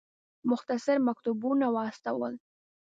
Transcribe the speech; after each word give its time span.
مختصر 0.49 0.95
مکتوبونه 1.07 1.67
واستول. 1.75 2.33